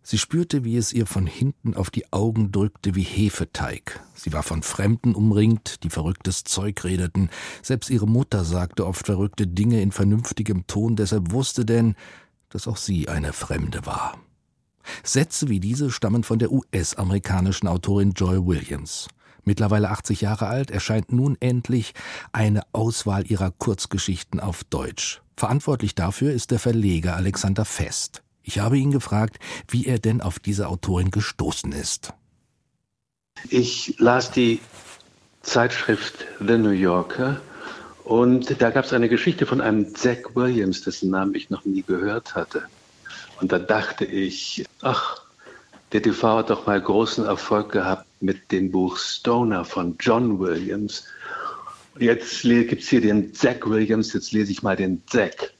Sie 0.04 0.18
spürte, 0.18 0.64
wie 0.64 0.76
es 0.76 0.92
ihr 0.92 1.06
von 1.06 1.26
hinten 1.26 1.74
auf 1.74 1.90
die 1.90 2.12
Augen 2.12 2.50
drückte 2.50 2.96
wie 2.96 3.04
Hefeteig. 3.04 4.00
Sie 4.14 4.32
war 4.32 4.42
von 4.42 4.62
Fremden 4.62 5.14
umringt, 5.14 5.84
die 5.84 5.90
verrücktes 5.90 6.42
Zeug 6.42 6.82
redeten. 6.82 7.30
Selbst 7.62 7.88
ihre 7.88 8.08
Mutter 8.08 8.44
sagte 8.44 8.86
oft 8.86 9.06
verrückte 9.06 9.46
Dinge 9.46 9.80
in 9.80 9.92
vernünftigem 9.92 10.66
Ton, 10.66 10.96
deshalb 10.96 11.30
wusste 11.30 11.64
denn, 11.64 11.94
dass 12.48 12.66
auch 12.66 12.76
sie 12.76 13.08
eine 13.08 13.32
Fremde 13.32 13.86
war. 13.86 14.18
Sätze 15.04 15.48
wie 15.48 15.60
diese 15.60 15.90
stammen 15.90 16.24
von 16.24 16.40
der 16.40 16.50
US-amerikanischen 16.50 17.68
Autorin 17.68 18.10
Joy 18.10 18.44
Williams. 18.44 19.08
Mittlerweile 19.44 19.90
80 19.90 20.20
Jahre 20.20 20.46
alt, 20.46 20.70
erscheint 20.70 21.12
nun 21.12 21.36
endlich 21.40 21.94
eine 22.32 22.62
Auswahl 22.72 23.30
ihrer 23.30 23.50
Kurzgeschichten 23.50 24.40
auf 24.40 24.64
Deutsch. 24.64 25.22
Verantwortlich 25.36 25.94
dafür 25.94 26.32
ist 26.32 26.50
der 26.50 26.58
Verleger 26.58 27.16
Alexander 27.16 27.64
Fest. 27.64 28.22
Ich 28.42 28.58
habe 28.58 28.78
ihn 28.78 28.90
gefragt, 28.90 29.38
wie 29.68 29.86
er 29.86 29.98
denn 29.98 30.20
auf 30.20 30.38
diese 30.38 30.68
Autorin 30.68 31.10
gestoßen 31.10 31.72
ist. 31.72 32.12
Ich 33.48 33.96
las 33.98 34.30
die 34.30 34.60
Zeitschrift 35.42 36.26
The 36.38 36.58
New 36.58 36.70
Yorker 36.70 37.40
und 38.04 38.60
da 38.60 38.70
gab 38.70 38.84
es 38.84 38.92
eine 38.92 39.08
Geschichte 39.08 39.46
von 39.46 39.60
einem 39.60 39.94
Zack 39.94 40.34
Williams, 40.34 40.82
dessen 40.82 41.10
Namen 41.10 41.34
ich 41.34 41.50
noch 41.50 41.64
nie 41.64 41.82
gehört 41.82 42.34
hatte. 42.34 42.64
Und 43.40 43.52
da 43.52 43.58
dachte 43.58 44.04
ich, 44.04 44.64
ach, 44.82 45.20
der 45.92 46.02
TV 46.02 46.38
hat 46.38 46.50
doch 46.50 46.66
mal 46.66 46.80
großen 46.80 47.24
Erfolg 47.24 47.72
gehabt 47.72 48.06
mit 48.20 48.50
dem 48.50 48.70
Buch 48.70 48.96
Stoner 48.96 49.64
von 49.64 49.96
John 50.00 50.38
Williams. 50.38 51.04
Jetzt 51.98 52.42
gibt 52.42 52.82
es 52.82 52.88
hier 52.88 53.00
den 53.00 53.34
Zack 53.34 53.68
Williams, 53.68 54.12
jetzt 54.12 54.32
lese 54.32 54.52
ich 54.52 54.62
mal 54.62 54.76
den 54.76 55.02
Zack. 55.06 55.52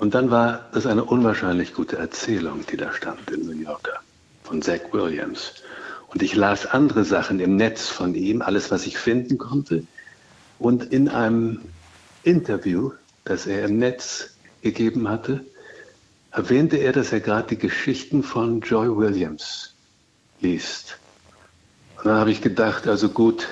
Und 0.00 0.14
dann 0.14 0.30
war 0.30 0.70
es 0.72 0.86
eine 0.86 1.04
unwahrscheinlich 1.04 1.74
gute 1.74 1.98
Erzählung, 1.98 2.64
die 2.72 2.78
da 2.78 2.90
stand 2.90 3.30
in 3.30 3.44
New 3.44 3.52
Yorker 3.52 4.00
von 4.44 4.62
Zach 4.62 4.80
Williams. 4.92 5.52
Und 6.08 6.22
ich 6.22 6.34
las 6.34 6.64
andere 6.64 7.04
Sachen 7.04 7.38
im 7.38 7.56
Netz 7.56 7.88
von 7.88 8.14
ihm, 8.14 8.40
alles, 8.40 8.70
was 8.70 8.86
ich 8.86 8.96
finden 8.96 9.36
konnte. 9.36 9.84
Und 10.58 10.84
in 10.84 11.10
einem 11.10 11.60
Interview, 12.22 12.92
das 13.24 13.46
er 13.46 13.66
im 13.66 13.76
Netz 13.76 14.30
gegeben 14.62 15.06
hatte, 15.06 15.44
erwähnte 16.30 16.78
er, 16.78 16.92
dass 16.92 17.12
er 17.12 17.20
gerade 17.20 17.48
die 17.48 17.58
Geschichten 17.58 18.22
von 18.22 18.62
Joy 18.62 18.96
Williams 18.96 19.74
liest. 20.40 20.96
Und 21.98 22.06
dann 22.06 22.16
habe 22.16 22.30
ich 22.30 22.40
gedacht, 22.40 22.88
also 22.88 23.10
gut, 23.10 23.48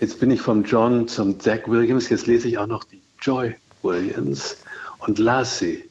jetzt 0.00 0.18
bin 0.18 0.32
ich 0.32 0.40
vom 0.40 0.64
John 0.64 1.06
zum 1.06 1.38
Zach 1.38 1.68
Williams, 1.68 2.08
jetzt 2.08 2.26
lese 2.26 2.48
ich 2.48 2.58
auch 2.58 2.66
noch 2.66 2.82
die 2.82 3.00
Joy 3.20 3.54
Williams 3.82 4.56
und 5.06 5.18
las 5.18 5.58
sie. 5.58 5.84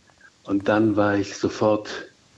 Und 0.44 0.68
dann 0.68 0.96
war 0.96 1.16
ich 1.16 1.36
sofort 1.36 1.90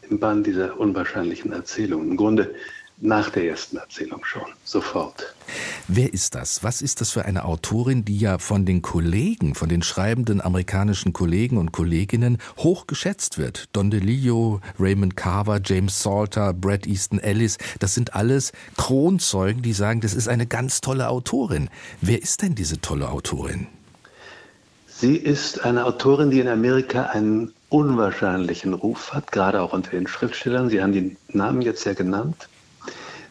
im 0.10 0.20
Bann 0.20 0.44
dieser 0.44 0.80
unwahrscheinlichen 0.80 1.54
Erzählung. 1.54 2.10
Im 2.10 2.18
Grunde 2.18 2.54
nach 3.00 3.30
der 3.30 3.46
ersten 3.46 3.78
Erzählung 3.78 4.24
schon, 4.24 4.46
sofort. 4.64 5.36
Wer 5.88 6.14
ist 6.14 6.36
das? 6.36 6.64
Was 6.64 6.82
ist 6.82 7.02
das 7.02 7.12
für 7.12 7.26
eine 7.26 7.44
Autorin, 7.44 8.06
die 8.06 8.18
ja 8.18 8.38
von 8.38 8.66
den 8.66 8.82
Kollegen, 8.82 9.56
von 9.56 9.68
den 9.68 9.82
schreibenden 9.82 10.40
amerikanischen 10.40 11.12
Kollegen 11.12 11.58
und 11.58 11.72
Kolleginnen 11.72 12.38
hoch 12.58 12.88
geschätzt 12.88 13.38
wird? 13.38 13.68
Don 13.74 13.92
DeLillo, 13.92 14.62
Raymond 14.80 15.18
Carver, 15.18 15.60
James 15.64 16.02
Salter, 16.02 16.54
Brad 16.54 16.88
Easton 16.88 17.20
Ellis, 17.20 17.58
das 17.80 17.94
sind 17.94 18.16
alles 18.16 18.54
Kronzeugen, 18.78 19.62
die 19.62 19.74
sagen, 19.74 20.00
das 20.00 20.14
ist 20.14 20.30
eine 20.30 20.48
ganz 20.48 20.80
tolle 20.80 21.10
Autorin. 21.10 21.70
Wer 22.00 22.22
ist 22.22 22.42
denn 22.42 22.56
diese 22.56 22.80
tolle 22.80 23.10
Autorin? 23.10 23.68
Sie 25.04 25.18
ist 25.18 25.66
eine 25.66 25.86
Autorin, 25.86 26.32
die 26.32 26.40
in 26.40 26.48
Amerika 26.48 27.08
einen 27.08 27.52
unwahrscheinlichen 27.68 28.74
Ruf 28.74 29.12
hat, 29.12 29.34
gerade 29.34 29.62
auch 29.62 29.74
unter 29.74 29.92
den 29.92 30.08
Schriftstellern. 30.08 30.70
Sie 30.70 30.82
haben 30.82 30.94
den 30.94 31.18
Namen 31.28 31.62
jetzt 31.62 31.84
ja 31.84 31.92
genannt. 31.92 32.48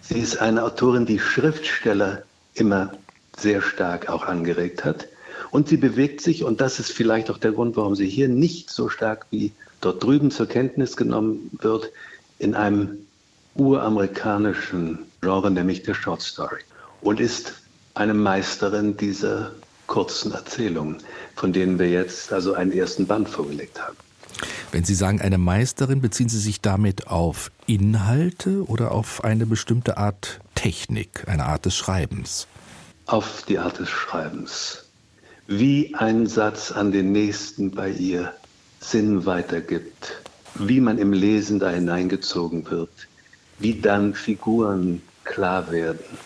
Sie 0.03 0.19
ist 0.19 0.37
eine 0.37 0.65
Autorin, 0.65 1.07
die 1.07 1.19
Schriftsteller 1.19 2.25
immer 2.53 2.93
sehr 3.39 3.63
stark 3.63 4.11
auch 4.11 4.27
angeregt 4.27 4.85
hat. 4.85 5.09
Und 5.51 5.67
sie 5.71 5.79
bewegt 5.79 6.21
sich, 6.21 6.45
und 6.45 6.61
das 6.61 6.79
ist 6.79 6.93
vielleicht 6.93 7.31
auch 7.31 7.39
der 7.39 7.53
Grund, 7.53 7.75
warum 7.79 7.97
sie 7.97 8.07
hier 8.07 8.29
nicht 8.29 8.69
so 8.69 8.91
stark 8.91 9.25
wie 9.31 9.53
dort 9.81 10.05
drüben 10.05 10.31
zur 10.31 10.49
Kenntnis 10.49 10.95
genommen 10.95 11.53
wird, 11.63 11.91
in 12.39 12.55
einem 12.55 12.99
uramerikanischen 13.55 14.99
Genre, 15.23 15.51
nämlich 15.51 15.85
der 15.85 15.95
Short 15.95 16.21
Story. 16.21 16.61
Und 17.01 17.19
ist 17.19 17.55
eine 17.95 18.13
Meisterin 18.13 18.99
dieser 18.99 19.53
kurzen 19.93 20.33
Erzählungen, 20.33 20.97
von 21.37 21.53
denen 21.53 21.79
wir 21.79 21.91
jetzt 21.91 22.33
also 22.33 22.55
einen 22.55 22.73
ersten 22.73 23.07
Band 23.07 23.29
vorgelegt 23.29 23.79
haben. 23.79 23.95
Wenn 24.71 24.85
Sie 24.85 24.95
sagen 24.95 25.21
eine 25.21 25.37
Meisterin, 25.37 26.01
beziehen 26.01 26.31
Sie 26.31 26.39
sich 26.39 26.63
damit 26.63 27.09
auf 27.09 27.51
Inhalte 27.67 28.65
oder 28.65 28.93
auf 28.93 29.23
eine 29.23 29.45
bestimmte 29.45 29.99
Art 29.99 30.41
Technik, 30.55 31.29
eine 31.29 31.45
Art 31.45 31.67
des 31.67 31.77
Schreibens? 31.77 32.47
Auf 33.05 33.45
die 33.47 33.59
Art 33.59 33.81
des 33.81 33.91
Schreibens. 33.91 34.87
Wie 35.47 35.95
ein 35.95 36.27
Satz 36.27 36.73
an 36.73 36.91
den 36.91 37.13
nächsten 37.13 37.71
bei 37.71 37.91
ihr 37.91 38.33
Sinn 38.81 39.27
weitergibt, 39.27 40.23
wie 40.55 40.81
man 40.81 40.97
im 40.97 41.13
Lesen 41.13 41.59
da 41.59 41.69
hineingezogen 41.69 42.71
wird, 42.71 43.09
wie 43.59 43.75
dann 43.75 44.15
Figuren 44.15 45.03
klar 45.25 45.71
werden 45.71 46.17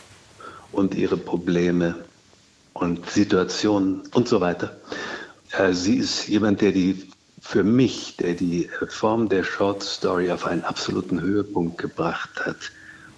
und 0.70 0.94
ihre 0.94 1.16
Probleme 1.16 2.05
und 2.80 3.08
Situationen 3.10 4.02
und 4.14 4.28
so 4.28 4.40
weiter. 4.40 4.76
Äh, 5.52 5.72
sie 5.72 5.96
ist 5.96 6.28
jemand, 6.28 6.60
der 6.60 6.72
die 6.72 7.08
für 7.40 7.62
mich, 7.62 8.16
der 8.16 8.34
die 8.34 8.68
Form 8.88 9.28
der 9.28 9.44
Short 9.44 9.82
Story 9.82 10.30
auf 10.30 10.46
einen 10.46 10.64
absoluten 10.64 11.20
Höhepunkt 11.20 11.78
gebracht 11.78 12.30
hat 12.44 12.56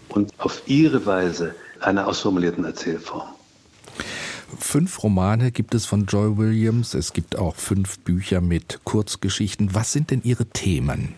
und 0.09 0.33
auf 0.39 0.63
ihre 0.67 1.07
Weise 1.07 1.55
einer 1.81 2.07
ausformulierten 2.07 2.65
Erzählform. 2.65 3.29
Fünf 4.59 5.03
Romane 5.03 5.51
gibt 5.51 5.75
es 5.75 5.87
von 5.87 6.07
Joy 6.07 6.37
Williams. 6.37 6.95
Es 6.95 7.13
gibt 7.13 7.37
auch 7.37 7.57
fünf 7.57 7.99
Bücher 8.01 8.41
mit 8.41 8.81
Kurzgeschichten. 8.85 9.75
Was 9.75 9.93
sind 9.93 10.11
denn 10.11 10.23
Ihre 10.25 10.47
Themen? 10.47 11.15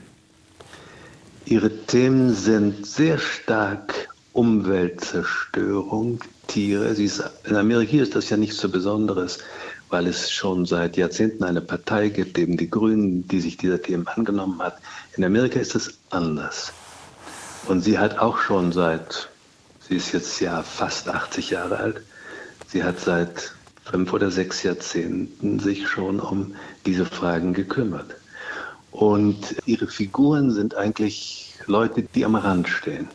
Ihre 1.46 1.70
Themen 1.86 2.34
sind 2.34 2.86
sehr 2.86 3.18
stark 3.18 4.08
Umweltzerstörung, 4.32 6.20
Tiere. 6.50 6.94
Sie 6.94 7.04
ist, 7.04 7.22
in 7.44 7.56
Amerika 7.56 7.96
ist 7.96 8.14
das 8.14 8.30
ja 8.30 8.36
nichts 8.36 8.58
so 8.58 8.68
Besonderes 8.68 9.38
weil 9.90 10.06
es 10.06 10.30
schon 10.30 10.66
seit 10.66 10.96
Jahrzehnten 10.96 11.44
eine 11.44 11.60
Partei 11.60 12.08
gibt, 12.08 12.38
eben 12.38 12.56
die 12.56 12.70
Grünen, 12.70 13.26
die 13.26 13.40
sich 13.40 13.56
dieser 13.56 13.82
Themen 13.82 14.06
angenommen 14.06 14.62
hat. 14.62 14.78
In 15.16 15.24
Amerika 15.24 15.58
ist 15.58 15.74
es 15.74 15.98
anders. 16.10 16.72
Und 17.66 17.82
sie 17.82 17.98
hat 17.98 18.18
auch 18.18 18.38
schon 18.38 18.72
seit, 18.72 19.28
sie 19.80 19.96
ist 19.96 20.12
jetzt 20.12 20.40
ja 20.40 20.62
fast 20.62 21.08
80 21.08 21.50
Jahre 21.50 21.78
alt, 21.78 22.02
sie 22.68 22.84
hat 22.84 23.00
seit 23.00 23.52
fünf 23.84 24.12
oder 24.12 24.30
sechs 24.30 24.62
Jahrzehnten 24.62 25.58
sich 25.58 25.88
schon 25.88 26.20
um 26.20 26.54
diese 26.86 27.04
Fragen 27.04 27.52
gekümmert. 27.52 28.14
Und 28.92 29.56
ihre 29.66 29.88
Figuren 29.88 30.52
sind 30.52 30.76
eigentlich 30.76 31.54
Leute, 31.66 32.02
die 32.02 32.24
am 32.24 32.36
Rand 32.36 32.68
stehen, 32.68 33.08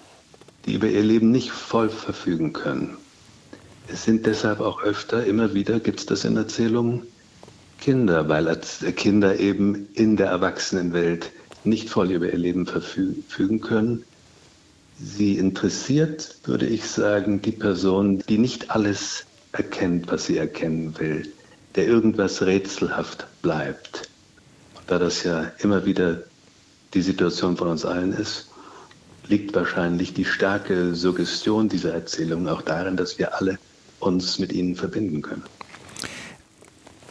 die 0.66 0.74
über 0.74 0.88
ihr 0.88 1.04
Leben 1.04 1.32
nicht 1.32 1.52
voll 1.52 1.90
verfügen 1.90 2.52
können. 2.52 2.98
Es 3.88 4.04
sind 4.04 4.26
deshalb 4.26 4.62
auch 4.62 4.82
öfter, 4.82 5.26
immer 5.26 5.54
wieder 5.54 5.80
gibt 5.80 6.00
es 6.00 6.06
das 6.06 6.26
in 6.26 6.38
Erzählungen, 6.38 7.04
Kinder, 7.80 8.28
weil 8.30 8.60
Kinder 8.96 9.40
eben 9.40 9.88
in 9.94 10.18
der 10.18 10.28
Erwachsenenwelt 10.28 11.32
nicht 11.64 11.90
voll 11.90 12.12
über 12.12 12.32
ihr 12.32 12.38
Leben 12.38 12.66
verfügen 12.66 13.62
können. 13.62 14.04
Sie 14.98 15.38
interessiert, 15.38 16.38
würde 16.46 16.68
ich 16.68 16.86
sagen, 16.86 17.42
die 17.42 17.52
Person, 17.52 18.24
die 18.30 18.38
nicht 18.38 18.72
alles 18.72 19.26
erkennt, 19.52 20.12
was 20.12 20.26
sie 20.26 20.38
erkennen 20.38 20.98
will, 21.00 21.32
der 21.76 21.86
irgendwas 21.86 22.42
rätselhaft 22.42 23.28
bleibt. 23.42 24.10
Da 24.88 25.00
das 25.00 25.24
ja 25.24 25.52
immer 25.60 25.86
wieder 25.86 26.24
die 26.94 27.02
Situation 27.02 27.58
von 27.58 27.68
uns 27.68 27.86
allen 27.86 28.14
ist, 28.14 28.50
liegt 29.28 29.54
wahrscheinlich 29.56 30.14
die 30.14 30.26
starke 30.26 30.96
Suggestion 30.96 31.68
dieser 31.68 31.94
Erzählung 31.94 32.48
auch 32.48 32.62
darin, 32.62 32.96
dass 32.96 33.18
wir 33.18 33.36
alle 33.36 33.58
uns 34.00 34.40
mit 34.40 34.54
ihnen 34.54 34.76
verbinden 34.76 35.22
können. 35.22 35.44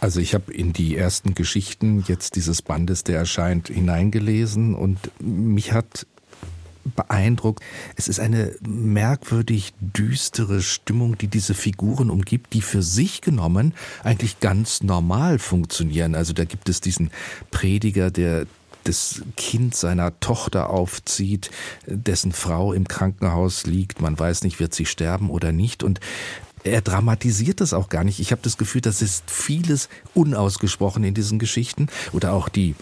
Also 0.01 0.21
ich 0.21 0.35
habe 0.35 0.53
in 0.53 0.75
die 0.75 0.97
ersten 0.97 1.35
Geschichten 1.35 2.05
jetzt 2.07 2.37
dieses 2.37 2.61
Bandes, 2.61 3.05
der 3.05 3.17
erscheint, 3.19 3.69
hineingelesen 3.69 4.75
und 4.75 4.99
mich 5.19 5.73
hat 5.73 6.07
beeindruckt. 6.95 7.63
Es 7.97 8.09
ist 8.09 8.21
eine 8.21 8.55
merkwürdig 8.67 9.73
düstere 9.81 10.61
Stimmung, 10.61 11.17
die 11.17 11.29
diese 11.29 11.55
Figuren 11.55 12.11
umgibt, 12.11 12.53
die 12.53 12.61
für 12.61 12.83
sich 12.83 13.23
genommen 13.23 13.73
eigentlich 14.03 14.41
ganz 14.41 14.83
normal 14.83 15.39
funktionieren. 15.39 16.15
Also 16.15 16.33
da 16.35 16.45
gibt 16.45 16.69
es 16.69 16.83
diesen 16.83 17.11
Prediger, 17.51 18.11
der 18.11 18.47
das 18.85 19.23
Kind 19.37 19.75
seiner 19.75 20.21
Tochter 20.21 20.69
aufzieht, 20.69 21.51
dessen 21.87 22.33
Frau 22.33 22.75
im 22.75 22.87
Krankenhaus 22.87 23.65
liegt, 23.65 24.03
man 24.03 24.19
weiß 24.19 24.45
nicht, 24.45 24.61
wird 24.61 24.75
sie 24.75 24.85
sterben 24.85 25.31
oder 25.31 25.53
nicht. 25.53 25.83
Und 25.83 26.01
er 26.65 26.81
dramatisiert 26.81 27.61
das 27.61 27.73
auch 27.73 27.89
gar 27.89 28.05
nicht. 28.05 28.21
Ich 28.21 28.33
habe 28.33 28.43
das 28.43 28.57
Gefühl, 28.57 28.81
das 28.81 29.03
ist 29.03 29.31
vieles 29.31 29.89
unausgesprochen 30.15 31.05
in 31.05 31.15
diesen 31.15 31.39
Geschichten. 31.39 31.89
Oder 32.13 32.33
auch 32.33 32.49
die 32.49 32.75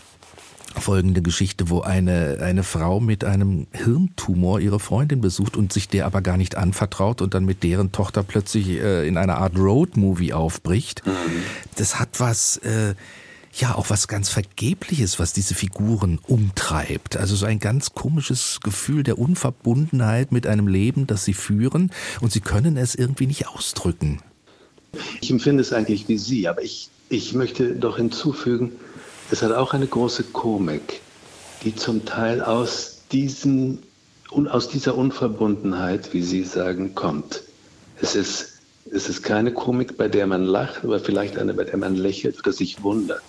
folgende 0.81 1.21
Geschichte, 1.21 1.69
wo 1.69 1.83
eine, 1.83 2.39
eine 2.41 2.63
Frau 2.63 3.01
mit 3.01 3.25
einem 3.25 3.67
Hirntumor 3.73 4.61
ihre 4.61 4.81
Freundin 4.81 5.21
besucht 5.21 5.57
und 5.57 5.73
sich 5.73 5.89
der 5.89 6.07
aber 6.07 6.23
gar 6.23 6.37
nicht 6.37 6.57
anvertraut 6.57 7.21
und 7.21 7.35
dann 7.35 7.45
mit 7.45 7.63
deren 7.63 7.93
Tochter 7.93 8.23
plötzlich 8.23 8.69
äh, 8.69 9.07
in 9.07 9.19
einer 9.19 9.37
Art 9.37 9.59
Roadmovie 9.59 10.33
aufbricht. 10.33 11.05
Mhm. 11.05 11.11
Das 11.77 11.99
hat 11.99 12.21
was... 12.21 12.57
Äh, 12.59 12.95
ja 13.55 13.75
auch 13.75 13.91
was 13.91 14.09
ganz 14.09 14.29
Vergebliches, 14.29 15.19
was 15.19 15.33
diese 15.33 15.55
Figuren 15.55 16.19
umtreibt. 16.27 17.17
Also 17.17 17.37
so 17.37 17.47
ein 17.47 17.59
ganz 17.59 17.95
komisches 17.95 18.61
Gefühl 18.63 19.03
der 19.03 19.19
Unverbundenheit 19.19 20.33
mit 20.33 20.47
einem 20.47 20.69
Leben, 20.69 21.07
das 21.07 21.25
sie 21.25 21.35
führen 21.35 21.91
und 22.21 22.33
sie 22.33 22.41
können 22.41 22.77
es 22.77 22.95
irgendwie 22.95 23.27
nicht 23.27 23.49
ausdrücken. 23.49 24.21
Ich 25.21 25.31
empfinde 25.31 25.63
es 25.63 25.73
eigentlich 25.73 26.09
wie 26.09 26.19
Sie, 26.19 26.49
aber 26.49 26.63
ich, 26.63 26.89
ich 27.09 27.35
möchte 27.35 27.75
doch 27.75 27.97
hinzufügen, 27.97 28.73
es 29.31 29.43
hat 29.43 29.53
auch 29.53 29.73
eine 29.73 29.87
große 29.87 30.25
Komik, 30.25 31.01
die 31.63 31.75
zum 31.75 32.05
Teil 32.05 32.43
aus, 32.43 33.03
diesen, 33.13 33.79
aus 34.31 34.69
dieser 34.69 34.97
Unverbundenheit, 34.97 36.13
wie 36.13 36.23
Sie 36.23 36.45
sagen, 36.45 36.95
kommt. 36.95 37.43
Es 38.01 38.15
ist, 38.15 38.61
es 38.91 39.09
ist 39.09 39.23
keine 39.23 39.53
Komik, 39.53 39.97
bei 39.97 40.09
der 40.09 40.27
man 40.27 40.43
lacht, 40.43 40.85
aber 40.85 41.01
vielleicht 41.01 41.39
eine, 41.39 41.55
bei 41.55 41.65
der 41.65 41.79
man 41.79 41.97
lächelt 41.97 42.39
oder 42.39 42.53
sich 42.53 42.83
wundert. 42.83 43.23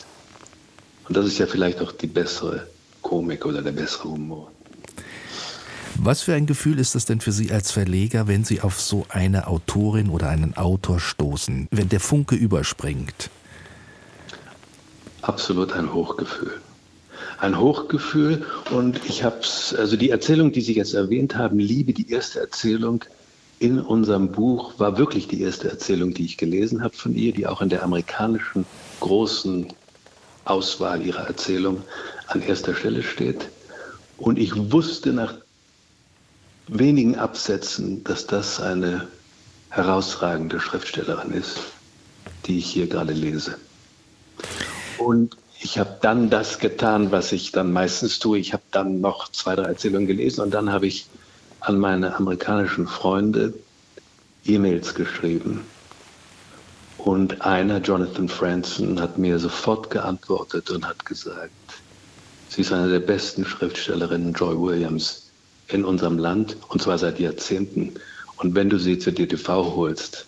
Und 1.08 1.18
das 1.18 1.26
ist 1.26 1.38
ja 1.38 1.46
vielleicht 1.46 1.82
auch 1.82 1.92
die 1.92 2.08
bessere 2.08 2.68
Komik 3.02 3.46
oder 3.46 3.62
der 3.62 3.72
bessere 3.72 4.10
Humor. 4.10 4.52
Was 5.96 6.22
für 6.22 6.34
ein 6.34 6.48
Gefühl 6.48 6.80
ist 6.80 6.96
das 6.96 7.06
denn 7.06 7.22
für 7.22 7.32
Sie 7.32 7.52
als 7.52 7.72
Verleger, 7.72 8.28
wenn 8.28 8.44
Sie 8.44 8.62
auf 8.62 8.82
so 8.82 9.06
eine 9.10 9.48
Autorin 9.48 10.10
oder 10.10 10.30
einen 10.30 10.58
Autor 10.58 11.00
stoßen, 11.00 11.68
wenn 11.72 11.90
der 11.90 12.00
Funke 12.00 12.36
überspringt? 12.36 13.30
Absolut 15.22 15.72
ein 15.74 15.94
Hochgefühl. 15.94 16.60
Ein 17.40 17.60
Hochgefühl 17.60 18.46
und 18.72 19.00
ich 19.06 19.24
habe 19.24 19.40
es, 19.42 19.76
also 19.78 19.96
die 19.96 20.10
Erzählung, 20.10 20.52
die 20.52 20.62
Sie 20.62 20.74
jetzt 20.74 20.94
erwähnt 20.94 21.36
haben, 21.36 21.60
Liebe, 21.60 21.94
die 21.94 22.10
erste 22.10 22.40
Erzählung 22.40 23.04
in 23.60 23.80
unserem 23.80 24.32
Buch, 24.32 24.80
war 24.80 24.98
wirklich 24.98 25.28
die 25.28 25.42
erste 25.42 25.70
Erzählung, 25.70 26.14
die 26.14 26.26
ich 26.26 26.38
gelesen 26.38 26.84
habe 26.84 26.96
von 26.96 27.14
ihr, 27.16 27.34
die 27.34 27.48
auch 27.48 27.62
in 27.62 27.70
der 27.70 27.84
amerikanischen 27.84 28.66
großen 29.00 29.68
Auswahl 30.46 31.02
ihrer 31.02 31.28
Erzählung 31.28 31.84
an 32.28 32.42
erster 32.42 32.76
Stelle 32.76 33.04
steht. 33.04 33.50
Und 34.18 34.38
ich 34.38 34.72
wusste 34.72 35.14
nach 35.14 35.36
wenigen 36.68 37.18
Absätzen, 37.18 38.04
dass 38.04 38.28
das 38.28 38.60
eine 38.60 39.08
herausragende 39.70 40.60
Schriftstellerin 40.60 41.32
ist, 41.32 41.60
die 42.46 42.60
ich 42.60 42.66
hier 42.66 42.88
gerade 42.88 43.14
lese. 43.14 43.58
Und 44.98 45.36
ich 45.60 45.80
habe 45.80 45.98
dann 46.02 46.30
das 46.30 46.60
getan, 46.60 47.12
was 47.12 47.32
ich 47.32 47.52
dann 47.52 47.72
meistens 47.72 48.20
tue. 48.20 48.38
Ich 48.38 48.54
habe 48.54 48.64
dann 48.72 49.02
noch 49.02 49.32
zwei, 49.32 49.56
drei 49.56 49.64
Erzählungen 49.64 50.08
gelesen 50.08 50.42
und 50.42 50.52
dann 50.52 50.72
habe 50.72 50.88
ich 50.88 51.08
an 51.62 51.80
meine 51.80 52.16
amerikanischen 52.16 52.88
Freunde 52.88 53.54
E-Mails 54.46 54.94
geschrieben 54.94 55.66
und 57.04 57.42
einer, 57.42 57.80
Jonathan 57.80 58.30
Franzen, 58.30 59.00
hat 59.00 59.18
mir 59.18 59.38
sofort 59.38 59.90
geantwortet 59.90 60.70
und 60.72 60.88
hat 60.88 61.06
gesagt, 61.06 61.52
sie 62.48 62.62
ist 62.62 62.72
eine 62.72 62.90
der 62.90 63.02
besten 63.02 63.46
Schriftstellerinnen, 63.46 64.34
Joy 64.34 64.58
Williams, 64.58 65.30
in 65.68 65.84
unserem 65.84 66.18
Land, 66.18 66.56
und 66.70 66.82
zwar 66.82 66.98
seit 66.98 67.20
Jahrzehnten. 67.20 67.94
Und 68.38 68.56
wenn 68.56 68.70
du 68.70 68.80
sie 68.80 69.00
zur 69.00 69.14
DTV 69.14 69.76
holst, 69.76 70.26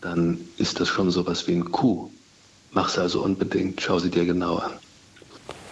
dann 0.00 0.38
ist 0.56 0.80
das 0.80 0.88
schon 0.88 1.10
sowas 1.10 1.46
wie 1.48 1.54
ein 1.54 1.70
Coup. 1.70 2.10
Mach 2.72 2.88
sie 2.88 3.00
also 3.00 3.22
unbedingt, 3.22 3.80
schau 3.82 3.98
sie 3.98 4.10
dir 4.10 4.24
genau 4.24 4.56
an. 4.56 4.72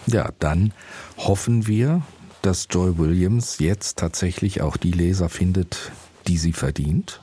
Ja, 0.05 0.29
dann 0.39 0.73
hoffen 1.17 1.65
wir, 1.65 2.03
dass 2.43 2.67
Joy 2.69 2.99
Williams 2.99 3.57
jetzt 3.57 3.97
tatsächlich 3.97 4.61
auch 4.61 4.77
die 4.77 4.91
Leser 4.91 5.29
findet, 5.29 5.91
die 6.27 6.37
sie 6.37 6.53
verdient 6.53 7.21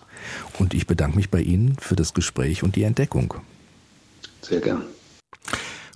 und 0.58 0.74
ich 0.74 0.86
bedanke 0.86 1.16
mich 1.16 1.30
bei 1.30 1.40
Ihnen 1.40 1.76
für 1.78 1.96
das 1.96 2.14
Gespräch 2.14 2.62
und 2.62 2.76
die 2.76 2.82
Entdeckung. 2.82 3.34
Sehr 4.42 4.60
gern. 4.60 4.82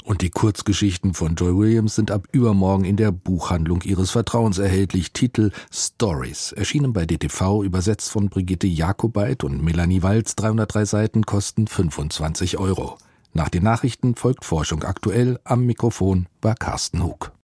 Und 0.06 0.22
die 0.22 0.30
Kurzgeschichten 0.30 1.14
von 1.14 1.34
Joy 1.34 1.56
Williams 1.56 1.96
sind 1.96 2.12
ab 2.12 2.28
übermorgen 2.30 2.84
in 2.84 2.96
der 2.96 3.10
Buchhandlung 3.10 3.82
Ihres 3.82 4.12
Vertrauens 4.12 4.58
erhältlich. 4.58 5.12
Titel 5.12 5.50
Stories, 5.72 6.52
erschienen 6.52 6.92
bei 6.92 7.06
DTV, 7.06 7.64
übersetzt 7.64 8.10
von 8.12 8.28
Brigitte 8.28 8.68
Jakobait 8.68 9.42
und 9.42 9.64
Melanie 9.64 10.04
Walz, 10.04 10.36
303 10.36 10.84
Seiten, 10.84 11.26
kosten 11.26 11.66
25 11.66 12.56
Euro. 12.58 12.98
Nach 13.32 13.48
den 13.48 13.64
Nachrichten 13.64 14.14
folgt 14.14 14.44
Forschung 14.44 14.84
aktuell. 14.84 15.40
Am 15.42 15.66
Mikrofon 15.66 16.26
war 16.40 16.54
Carsten 16.54 17.02
Hug. 17.02 17.32